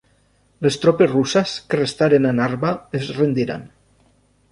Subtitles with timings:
[0.67, 3.69] Les tropes russes que restaren a Narva es rendiren.